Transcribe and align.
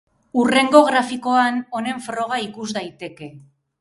Hurrengo 0.43 0.79
grafikoan 0.87 1.59
honen 1.81 2.03
froga 2.07 2.41
ikus 2.49 2.67
daiteke. 2.79 3.29